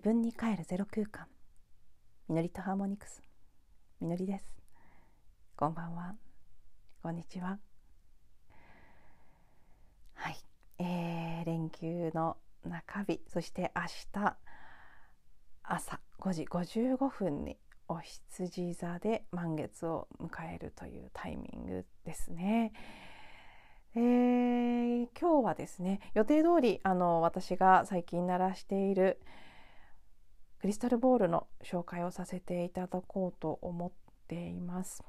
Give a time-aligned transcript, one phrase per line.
[0.00, 1.26] 自分に帰るゼロ空間。
[2.26, 3.20] みのりとハーモニクス。
[4.00, 4.46] みのりです。
[5.54, 6.14] こんばんは。
[7.02, 7.58] こんにちは。
[10.14, 10.38] はい、
[10.78, 13.20] えー、連休の中日。
[13.28, 14.36] そして明日
[15.64, 22.72] 朝5時55分にお羊座で満月を迎えるというタイミングですね。
[23.94, 29.20] えー、今日はですね予定通りあの私が最近鳴らしている
[30.60, 33.90] クリスタルボールの紹介をさせていただこうと思っ
[34.28, 35.02] ています。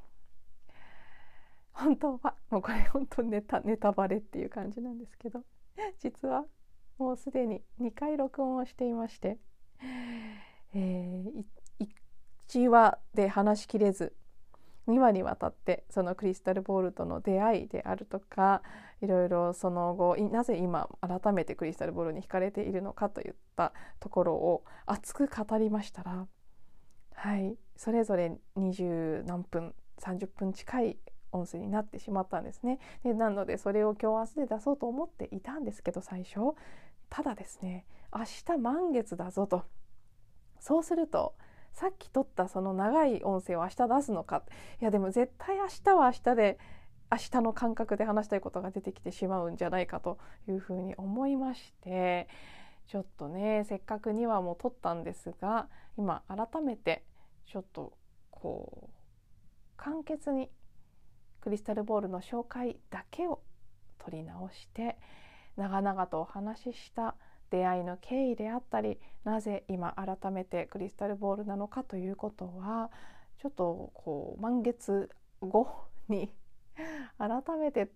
[1.74, 5.44] 本当はもうこれ本当ネタネタバレっていう感じなんですけど
[6.00, 6.46] 実は
[6.98, 9.40] もうすでに2回録音をしていまして、
[10.74, 11.46] えー、
[12.48, 14.16] 1話で話しきれず
[14.88, 18.62] 2話にわたってそのクリスタルボールとの出会いであるとか
[19.02, 26.28] いろいろその後なぜ今改めてクリスタルボールに惹かれているのかといったところを熱く語りましたら、
[27.14, 30.98] はい、それぞれ20何分30分近い
[31.32, 32.80] 音声になってしまったんですね。
[33.04, 36.56] でなのでそれを今日明日で出そうと思っていたんですけど最初
[37.10, 38.24] ただですね明
[38.56, 39.64] 日満月だぞと
[40.60, 41.36] そうすると
[41.72, 44.44] さっき撮ったその長い音声を明日出すのか。
[44.82, 46.60] いやでも絶対明日は明日で
[47.12, 52.28] 明日の感覚で話したいことが出てきてしまうんじゃないかというふうに思いまして。
[52.92, 57.06] ちょっとねせっかく2話もう撮ったんですが今改めて
[57.46, 57.94] ちょっと
[58.30, 58.94] こう
[59.78, 60.50] 簡潔に
[61.40, 63.42] クリスタルボールの紹介だけを
[63.98, 64.98] 取り直して
[65.56, 67.16] 長々とお話しした
[67.52, 72.90] 出会いの経緯であったりなぜ今改めてクリスタルボールなのかということは
[73.42, 75.10] ちょっとこう満月
[75.42, 75.68] 後
[76.08, 76.34] に
[77.20, 77.92] 改めて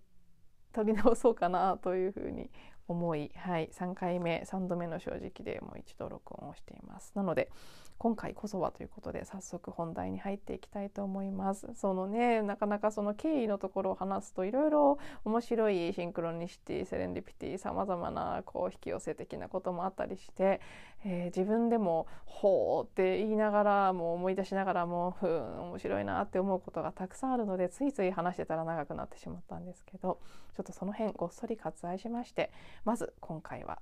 [0.73, 2.49] 取り直そうかなというふうに
[2.88, 7.12] 思い、はい、3回目3度目の正直でもう一度録音をしています。
[7.16, 7.50] なので
[7.97, 11.69] 今回こそはということで早速本題に入っていきたいと思います。
[11.75, 20.59] そのねなかなかその経緯のところを話すといろいろ面白いシンクロニシティセレンディピティさまざまなこう引き寄せ的なこともあったりして、
[21.07, 30.19] えー、自分でも「ほう」って言いながらも思い出しながらも「ふん面白いな」って思うことがたくさんあるのでついつい話してたら長くなってしまったんですけど
[30.55, 32.51] ちょっとその辺ごっそり割愛しまして
[32.85, 33.79] まず今回は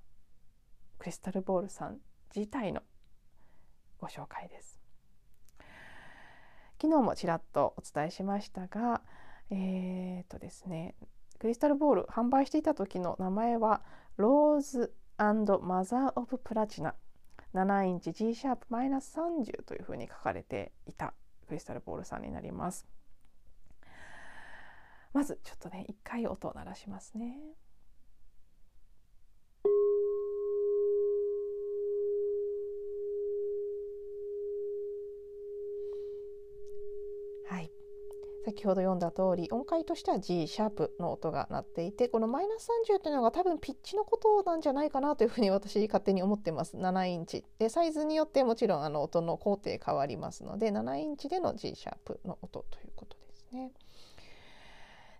[0.99, 1.99] クリスタルボールさん
[2.35, 2.81] 自体の
[3.99, 4.81] ご紹介です。
[6.81, 9.01] 昨日もちらっとお伝えしましたが、
[9.49, 10.95] えー、っとですね、
[11.39, 13.81] クリスタルボール販売していた時の名前は
[14.17, 16.95] ローズマザー・オブ・プラチナ
[17.53, 21.13] 7インチ G シャープマイナス30というふうに書かれていた
[21.47, 22.87] クリスタルボールさんになります。
[25.13, 27.37] まずちょっとね一回音を鳴らしますね。
[38.45, 53.71] 先ほど読んだ通り音階としては G シャープの音が鳴っていてこのマイナス30というのが多分ピッチのことなんじゃないかなというふうに私勝手に思ってます7インチでサイズによってもちろんあの音の工程変わりますので7インチでの G シャープの音ということですね。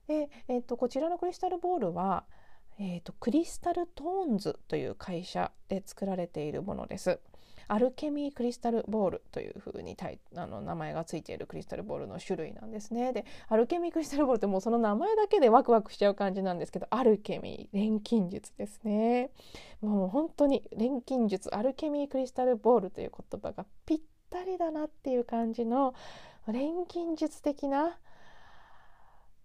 [0.07, 2.25] で、えーと、こちらのクリスタルボールは、
[2.77, 7.21] えーとクリスタルトーンズという会社で作られているものです。
[7.73, 9.97] アルケミークリスタルボールというふうに
[10.35, 13.13] あの名前がついているクリスタルボールの種類なんですね。
[13.13, 19.31] でアルケミークリスタルボールってもうその名前だけでワクワクしちゃう感じなんですけどアルケミー錬金術ですね。
[19.81, 25.95] もう本当に錬金術アルケミークリスタルボールという言葉がぴったりだなっていう感じの
[26.45, 27.97] 錬金術的な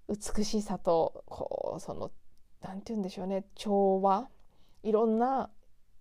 [0.07, 2.11] 美しさとこうその
[2.61, 4.29] 何て言うんでしょうね調和
[4.83, 5.49] いろんな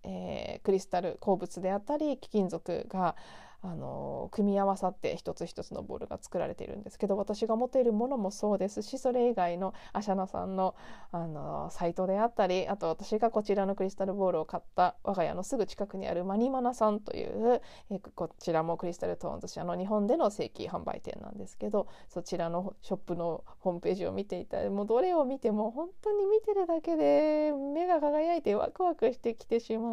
[0.07, 3.15] えー、クリスタル鉱物であったり貴金属が
[3.63, 10.75] あの組み合わさって一つ一つのボールが作られているんですけど私が持っているものもそうですしそれ以外のアシャナさんの
[11.11, 29.89] あのサイトであったりあと私がこちらのクリスタルボールを買った我が家のすぐ近くにあるマニマナさんという、えこちらもクリスタルトーンズ社の日本での正規販売店なんですけどそちらのショップのホームページを見ていたもうどれを見ても本当に見てるだけで目が輝いてワクワクしてきてしま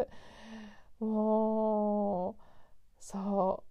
[0.00, 0.08] う。
[0.98, 2.45] もう
[3.06, 3.62] そ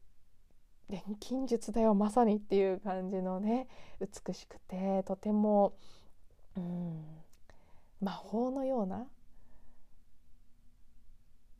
[0.90, 3.68] う錬金術だよまさにっていう感じのね
[4.00, 5.74] 美しくてとても
[6.56, 7.04] うん
[8.00, 9.08] 魔法のような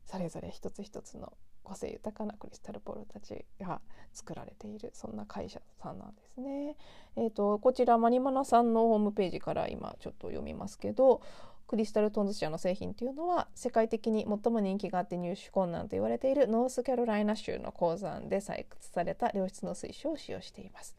[0.06, 1.34] それぞれ一つ一つの
[1.64, 3.82] 個性豊かなクリスタルボールたちが
[4.14, 6.76] 作られているそんな会社さんなんですね。
[7.16, 11.20] えーと、こちらマニマナさんのホームページから今ちょっと読みますけど
[11.66, 20.96] クリスタルトンズ社の製品というのは世界的に最も人気があって入手困難と言われているノースカロライナ州の鉱山で採掘された良質の水晶を使用しています。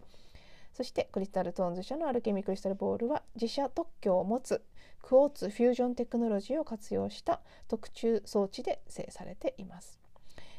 [0.74, 4.62] そしてクリスタルトーンズ社のアルケミクリスタルボールは自社特許を持つ
[5.02, 10.00] クォーツフュージョンテクノロジーを活用した特注装置で製されています。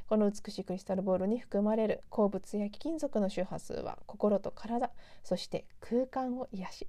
[0.08, 4.90] この美しいクリスタルボールに含まれる鉱物や貴金属の周波数は心と体
[5.22, 6.88] そして空間を癒し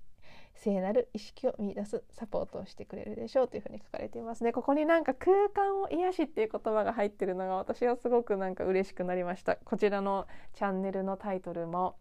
[0.59, 4.51] 聖なる意識を見出すサポートをしてくれるでしょうというふうに書かれていますね。
[4.51, 9.55] ここになんか空間を癒しっていう言葉が入ってるのが私はすごくなんか嬉しくなりました。
[9.55, 11.95] こちらのチャンネルのタイトルも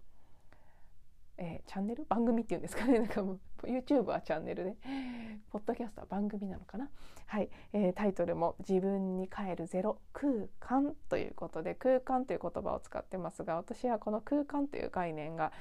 [1.39, 2.05] えー、チャンネル？
[2.09, 2.99] 番組っていうんですかね。
[2.99, 4.77] なんかもう YouTube はチャンネルで。
[5.51, 6.91] ポッドキャストは番組なのかな。
[7.27, 15.53] はい、えー、タイトルも「自分に帰るゼロ空間」ということで空間という言葉を使ってますが私はこの空間という概念が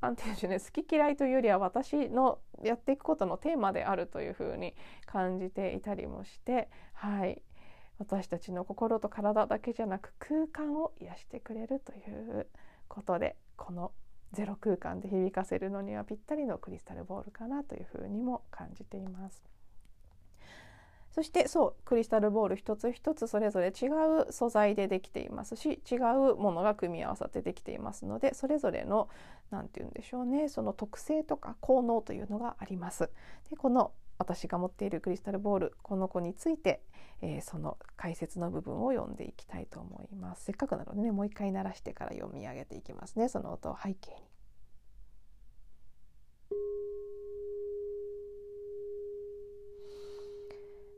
[0.00, 0.60] 何て言うんでしょうね。
[0.60, 4.74] 好き嫌いというよりは私のやっていくことのテーマであるというふうに
[5.06, 7.42] 感じていたりもしてはい。
[7.98, 12.48] 私たちの心と体だけじゃなく空間を癒してくれるという
[12.88, 13.92] ことでこの
[14.32, 19.42] 「ゼロ空間で響かせるのにはぴったりのクリスタルボールかなというふうにも感じています。
[21.10, 29.08] そしてそうクリスタルボール一つ一つそれぞれ違う素材でできていますし違うものが組み合わさってできていますのでそれぞれの
[29.50, 33.10] 何て言うんでしょうねその特性とか効能というのがあります。
[33.50, 36.82] でこの私が持っているクリスタルボールこの子について、
[37.22, 40.44] えー、その解説の部分を読んでいきたいと思います。
[40.44, 43.30] せっかくなのでねもう一回鳴らしてから読み上げていきますね。
[43.30, 44.16] その音を背景に。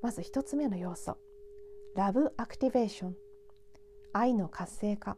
[0.02, 1.16] まず一つ目の要素。
[1.94, 3.16] ラブアクティベーション。
[4.12, 5.16] 愛の活性化。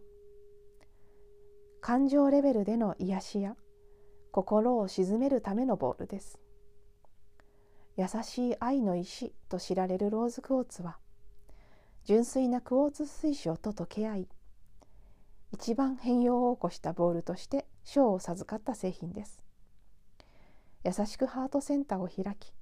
[1.81, 3.57] 感情レベルでの癒しや
[4.31, 6.44] 心を鎮めるためのボールです。
[7.97, 10.99] 優しい愛の石と知られるローズクォーツは
[12.05, 14.29] 純粋なクォーツ水晶と溶け合い
[15.53, 19.45] 一番変容を起こしたボールとして賞を授かった製品です。
[20.83, 22.53] 優しくハートセンターを開き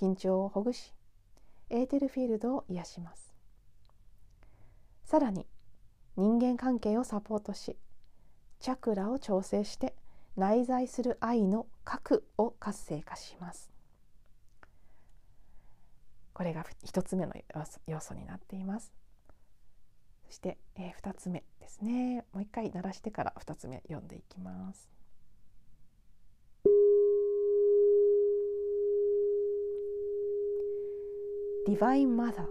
[0.00, 0.94] 緊張をほぐし
[1.68, 3.34] エーテルフィールドを癒します。
[5.04, 5.46] さらに
[6.16, 7.76] 人間関係をサポートし
[8.60, 9.94] チャクラを調整して
[10.36, 13.75] 内在する愛の核を活性化します。
[16.36, 17.32] これが1つ目の
[17.86, 18.92] 要素になっています。
[20.26, 22.26] そして、えー、2つ目ですね。
[22.34, 24.90] もう一回鳴らしてから2つ目読んでいきます。
[31.68, 32.46] ディバインマザー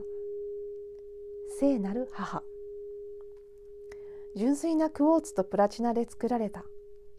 [1.59, 2.41] 聖なる母。
[4.35, 6.65] 純粋なクォーツとプラチナで作られた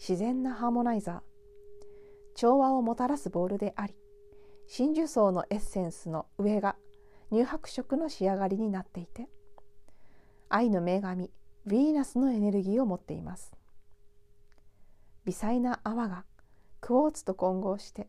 [0.00, 1.20] 自然なハーモナイザー。
[2.34, 3.94] 調和をもたらすボールであり
[4.68, 6.76] 真珠層のエッセンスの上が
[7.30, 9.28] 乳白色の仕上がりになっていて
[10.48, 11.30] 愛の女神
[11.66, 13.52] ヴィーナスのエネルギーを持っています。
[15.24, 16.24] 微細な泡が
[16.80, 18.08] クォーツと混合して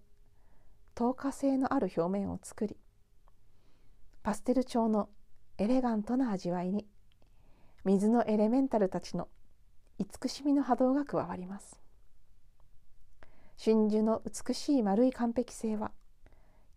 [0.93, 2.77] 透過性のある表面を作り
[4.21, 5.09] パステル調の
[5.57, 6.85] エレガントな味わいに
[7.85, 9.29] 水のエレメンタルたちの
[9.97, 11.79] 慈しみの波動が加わります。
[13.55, 15.91] 真珠の美しい丸い完璧性は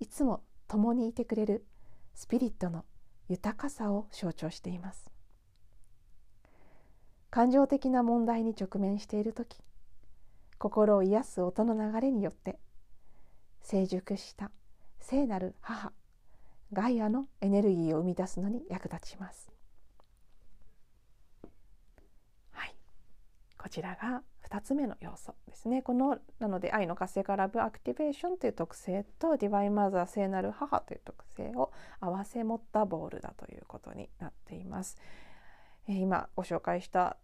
[0.00, 1.66] いつも共にいてくれる
[2.14, 2.84] スピリットの
[3.28, 5.10] 豊かさを象徴しています。
[7.28, 9.62] 感情的な問題に直面している時
[10.58, 12.58] 心を癒す音の流れによって
[13.62, 14.50] 成熟した
[14.98, 15.92] 聖なる母
[16.72, 19.52] ガイアのエネルギーを生み出すのに役立ちます。
[22.52, 22.74] はい。
[23.58, 34.98] こちらが2つ目の要素ですねこのなので愛の活性化 Love Activation という特性と Divine Mother 聖なる母という特性を併せ持ったボウルだということになっています。
[35.88, 37.16] えー、今ご紹介した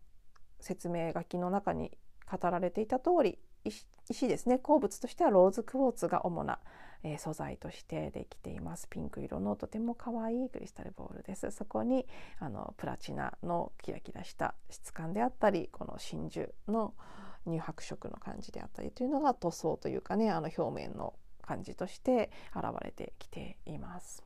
[0.61, 1.91] 説明書きの中に
[2.31, 3.39] 語られていた通り
[4.09, 6.59] 石ですね鉱物としてはローズクォーツが主な、
[7.03, 8.89] えー、素材としてできています。
[8.89, 11.51] ピンク色のとても可愛いクリスタルボールです。
[11.51, 12.07] そこに
[12.39, 16.95] あのプラチナのキラキラした質感であったりこの真珠の
[17.47, 24.25] 乳白色の感じであったりというのが塗装というかねあの表面の感じとして現れてきています。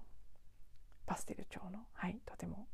[1.06, 2.68] パステル調のはいとても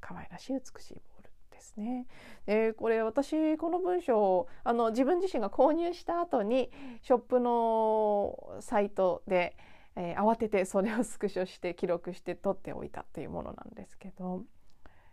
[0.00, 1.17] 可愛らしい美しいボール
[1.58, 2.06] ですね。
[2.46, 6.70] でこれ私この文章あの自分自身が購入した後に
[7.02, 9.56] ショップのサイトで、
[9.96, 14.44] えー、慌ててそれをスクショして記録して撮っておいたというものなんですけど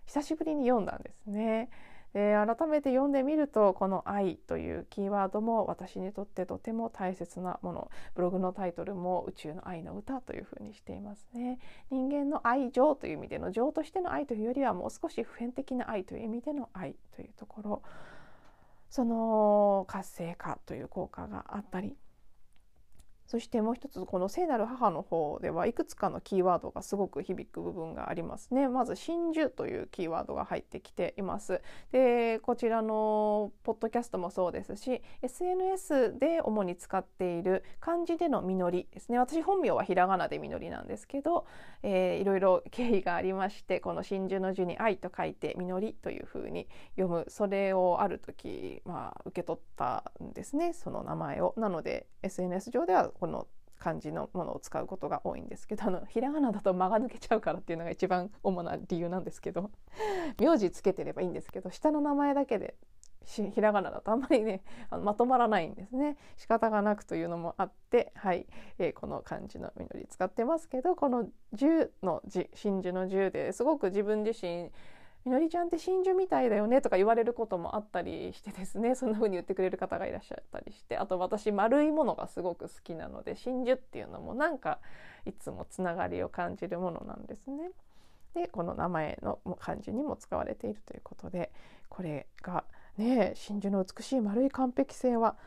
[0.06, 1.70] 久しぶりに読んだんですね。
[2.16, 11.60] で改めて読んでみるとこの「愛」というキーワードも私にとってとても大切なものブログのタイトルも「宇宙の愛の歌」というふうにしていますね。
[11.92, 17.82] 人間の愛情という意味での情としての愛というよりはもう少し普遍的な愛という意味での愛というところ
[18.90, 21.98] その活性化という効果があったり
[23.26, 28.68] そしてもう一つこの聖なる母の方ではいくつかのキーワードがすごく響く部分がありますね。
[28.68, 31.62] まず真珠というキーワードが入ってきています。
[31.92, 39.18] で、こちらのポッドキャストもそうですし、SNS で主に使っている漢字での実りですね。
[39.18, 41.48] 私本名はひらがなで実りなんですけど、
[41.82, 47.26] えー、いろいろ経緯がありまして、この真珠の字に愛と書いて実りというふうに読む。
[47.28, 50.74] それをある時まあ受け取ったんですね。
[50.74, 51.56] その名前を。
[51.58, 53.48] なので SNS 上ではこの
[53.80, 59.72] 漢字のものを使うことが多いんですけどあの ひらがなだと間が抜けちゃうからっていうのが一番主な理由なんですけど
[60.40, 62.76] 名字つけてればいいんですけど下の名前だけで
[63.26, 66.18] ひらがなだとあんまりね あのまとまらないんですね。
[66.38, 74.72] 仕方がなくというのもあってはい、えー、この漢字の実使ってますけどこの「十」の字真珠の「十」ですごく自分自身
[75.26, 84.80] みのりちゃんって真珠みたいだよねとか言われることもあったりしてですね そんな風に言ってくれる方がいらっしゃったりしてあと私丸いものがすごく好きなので真珠っていうのもなんか
[85.26, 87.72] いつもつながりを感じるものなんですね。
[88.36, 91.52] でこの名前の漢字にも使われているということで
[91.88, 92.66] これが
[92.98, 95.38] ね真珠の美しい丸い完璧性は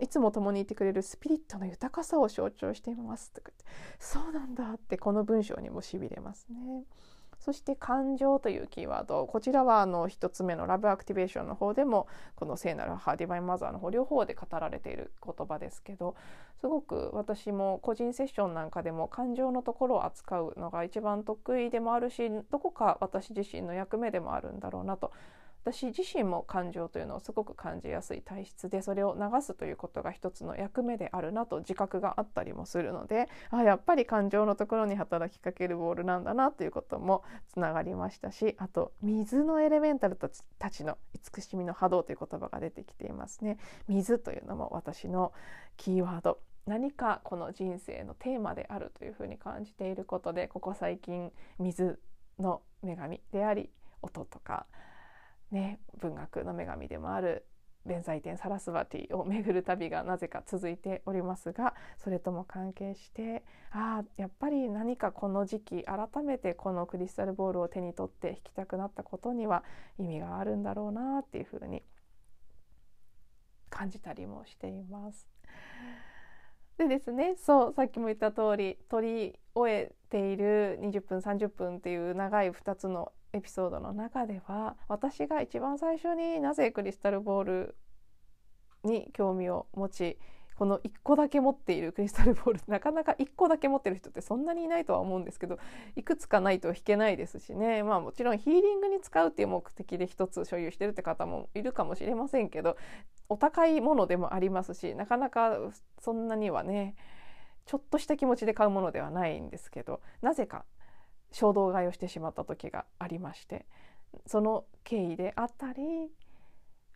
[0.00, 3.64] いつも共にいてくれるスピリットの豊かさを象徴していますとかって
[3.98, 6.84] そうなんだってこの文章にもしびれますね。
[7.48, 16.14] そして感情というキーワードこちらはあの1つ目のラブアクティベーションの方でもこの聖なる母ディバインマザーの方両方で語られている言葉ですけど
[16.60, 25.10] すごく私も個人セッションなんかでも感情のところを扱うのが一番得意でもあるしどこか私自身の役目でもあるんだろうなと
[25.64, 37.22] 私自身も感情というのをすごく感じやすい体質でそれを流すということが一つの役目であるなと自覚があったりもするのであやっぱり感情のところに働きかけるボールなんだなということも
[37.52, 43.58] つながりましたしあと水のエレメンタルたちの慈しみの波動という言葉が出てきていますね。
[43.88, 45.32] 水というのも私の
[45.76, 51.98] キーワード何かこの人生のテーマであるというふうに感じていることでここ最近水
[52.38, 53.70] の女神であり
[54.02, 54.66] 音とか
[55.50, 57.46] ね、文学の女神でもある
[57.86, 69.64] 弁財天サラスバティを巡る旅がなぜか続いておりますがそれとも関係してああやっぱり何かこの時期改めてこのクリスタルボールを手に取って弾きたくなったことには
[69.98, 71.82] 意味があるんだろうなっていうふうに
[73.70, 75.28] 感じたりもしています。
[76.76, 87.76] でですねそうさっきも言った通り撮り終えている20分30分っていう長い2つのエピソードの中では私が一番最初になぜクリスタルボール
[88.84, 90.18] に興味を持ち
[90.58, 95.60] この1個だけ持っているクリスタルボールなかなか1個だけ持ってる人ってそんなにいないとは思うんですけど
[95.94, 97.84] いくつかないと弾けないですしね。
[97.84, 102.76] まあもちろんヒーリングに使うっていう目的で1つ所有してるって方もいるかもしれませんけど
[103.28, 105.58] お高いものでもありますしなかなか
[106.00, 106.96] そんなにはね
[107.66, 110.64] ちょっとした気持ちで買うものではないんですけどなぜか
[111.32, 113.66] 衝動買いをしてしまった時がありまして
[114.26, 115.82] その経緯であったり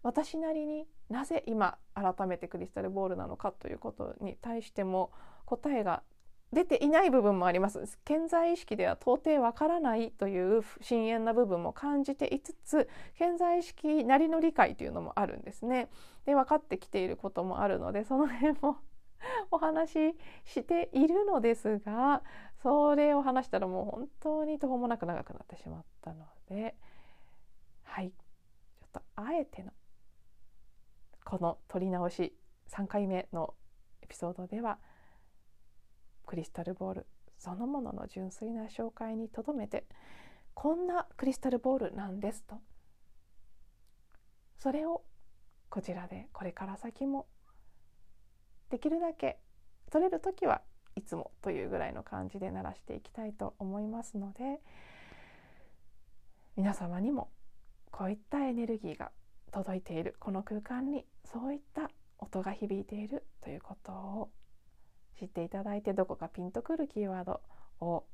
[0.03, 5.13] 私なりになぜ今改めてクリスタルボールなのかということに対しても
[5.45, 6.03] 答えが
[6.53, 7.99] 出ていない部分もあります。
[8.05, 15.89] 健在意識では到底わからないという深淵な部分も感じていつつ健在意識なりの理解というのもあるんですね。
[16.27, 18.77] で分かってきていることもあるのでその辺も
[19.51, 22.23] お話ししているのですが
[22.63, 26.77] それを話したらもう本当に途方もなく長くなってしまったので
[27.83, 28.11] はい。
[28.11, 29.73] ちょっとあえての
[31.25, 32.35] この撮り直し
[32.71, 33.55] 3回目の
[34.03, 34.79] エピソードでは
[36.27, 37.07] クリスタルボール
[37.39, 39.85] そのものの純粋な紹介にとどめて
[40.55, 42.57] こんなクリスタルボールなんですと。
[44.59, 45.03] それを
[45.69, 47.27] こちらでこれから先も
[48.71, 49.41] できるだけ
[49.91, 50.63] 取れる時は
[51.03, 54.61] いつもというぐらいの感じで鳴らしていきたいと思いますので
[56.57, 57.29] 皆様にも
[57.91, 59.11] こういったエネルギーが
[59.51, 64.31] 届いているこの空間にそういった音が響いているということを
[65.19, 67.41] 知っていただいてどこかピンとくるキーワード
[67.81, 68.05] を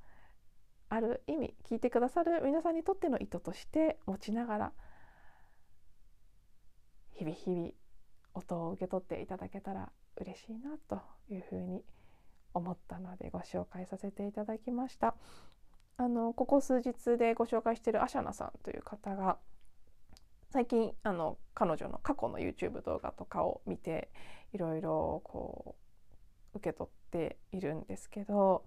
[0.89, 4.73] ある意味聞いてくださる皆さんにとっての意図として持ちながら
[7.13, 7.71] 日々日々
[8.33, 11.98] 音を受け取っていただけたら嬉しいなというふうに思います
[12.55, 15.15] 思ったのでご紹介させていただきました。
[15.97, 19.39] あのここ数日でご紹介しているアシャナさんという方が
[20.51, 24.11] 最近あの彼女の過去の YouTube 動画とかを見て
[24.53, 25.75] いろいろこ
[26.55, 28.65] う受け取っているんですけど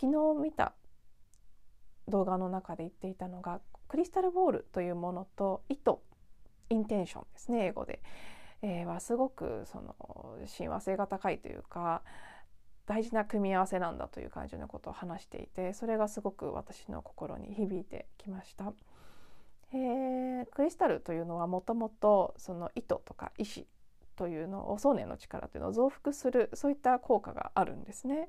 [0.00, 0.74] 昨日見た
[2.08, 5.96] 動画の中で言っていたのがクリスタルボールというものと意図
[6.70, 8.00] インテンションですね英語で、
[8.62, 9.94] えー、はすごくその
[10.46, 12.02] 親和性が高いというか
[12.86, 18.72] 大事な組み合わせなんだという感じのことを話していてそれがすごく私の心に響いてきました。
[19.74, 23.66] えー、クリスタルというのはもともとその糸とか石
[24.16, 28.28] というのを想念の力というのを増幅するそういった効果があるんですね。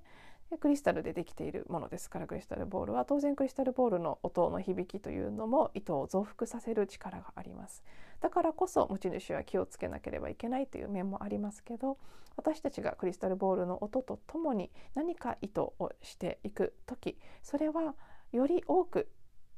[0.53, 7.83] でクリスタルでできているものですからクリスタルボールは当然クリスタルボールの音の響きというのも糸を増幅させる力があります。
[8.21, 11.97] だからこそ持ち主は気をつけなければいけないという面もありますけど
[12.37, 17.95] 私たちがクリスタルボールの音とともに何か意図をしていく時それは
[18.31, 19.09] より多く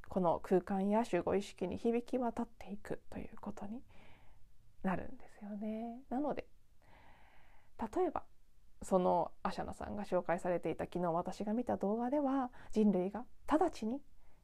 [0.09, 3.81] この空間や集合意識に響き渡っていくということに
[4.81, 5.99] なるんですよね。
[6.09, 6.45] なので
[7.95, 8.23] 例えば
[8.85, 13.99] そのアシャナさんが紹介されていた昨日私が見た動画では人類が直ちに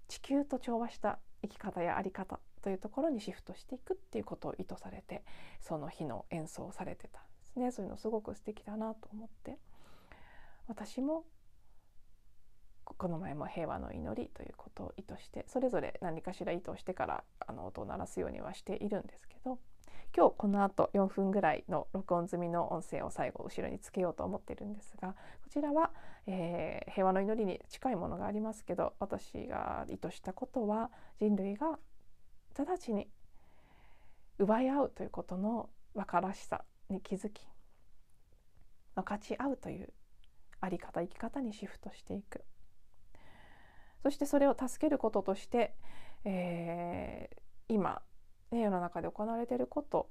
[0.07, 5.23] 地球と調和した生き方や在り方というところにシフトしていくっていうことを意図されて
[5.61, 7.19] その日の演奏をされてた。
[7.19, 9.57] んですねそういうのすごく素敵だなと思って
[10.67, 11.23] 私も
[12.83, 19.59] この前も平和の祈りということを意図してそれぞれ何かしら意図してからあの音を鳴らすようにはしているんですけど
[20.15, 25.15] 今日この後4分ぐらいの録音済みの音声を最後後ろにつけようと思ってるんですがこ
[25.49, 25.91] ちらは、
[26.27, 31.79] えー、平和の祈りに近いものがありますけど私が意図したことは人類が
[32.57, 33.07] 直ちに
[34.37, 37.47] 奪い合うということの分からしさに気づき
[38.95, 39.93] 分かち合うという
[40.59, 42.43] あり方生き方にシフトしていく。
[44.03, 45.75] そしてそれを助けることとして、
[46.25, 47.37] えー、
[47.67, 48.01] 今、
[48.51, 50.09] ね、世の中で行われていること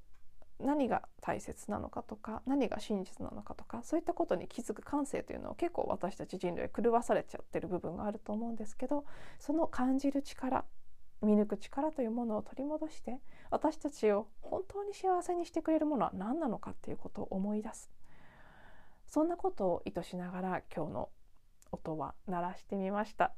[0.59, 9.05] 何が大切なのかとか何が真実なのかとかそういったことに気づく感性というのを結構私たち人類狂わされちゃってる部分があると思うんですけど
[9.38, 10.64] その感じる力
[11.22, 13.18] 見抜く力というものを取り戻して
[13.50, 17.90] 私たちを本当に幸せにしてくれるものは何なのかっていうことを思い出す
[19.07, 21.09] そんなことを意図しながら今日の
[21.72, 23.33] 音は鳴らしてみました。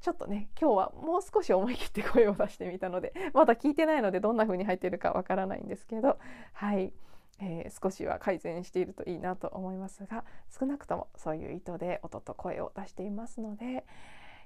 [0.00, 6.18] ちょっとね今日はもう少し思い切って声を出してみたので まだ聞いてないのでどんな風に入っているかわからないんですけど
[6.54, 6.92] はい、
[7.40, 13.84] えー、少しは改善しているといいなと思いますが少なくともそういう意図で音と声を出していますので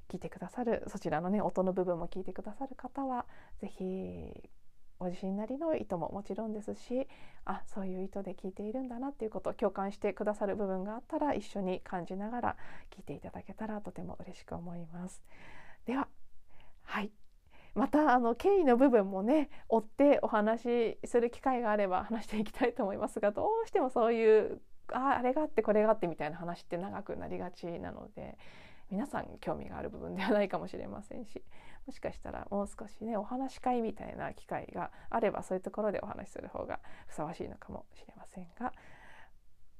[0.09, 3.27] 聞いてくださるそちらのね音の部分も聞いてくださる方は
[3.61, 4.51] 是非
[4.98, 7.07] ご自身なりの意図ももちろんですし
[7.44, 12.57] あそういう意図で聞いているんだなっていうことを共感してくださる部分があったら一緒に感じながら
[12.96, 15.22] 聞いていただけたらとても嬉しく思います。
[15.87, 16.09] では
[16.83, 17.11] はい
[17.74, 24.61] またあの経緯の部分もね追ってお話しする機会があれば話していきたいと思いますがどうしてもそういう
[24.92, 28.38] ああれがあってこれがあってみたいな話って長くなりがちなので
[28.90, 31.42] 皆さん興味がある部分ではないかもしれませんし
[31.87, 38.73] もしかしたらもう少しねお話し会みたいな機会があればそういうところでお話しする方がふさわしいのかもしれませんが、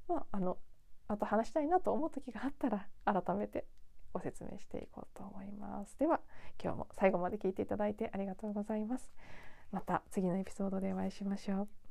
[0.07, 0.57] まあ、あの
[1.07, 3.67] あと話したいなと思う時があったら改めて
[4.11, 5.99] ご説明していこうと思います。
[5.99, 6.21] では
[6.61, 9.13] 今日も最後まで聞いていただいてありがとうございます。
[9.71, 11.84] また次のエピソードでお会いしましょう。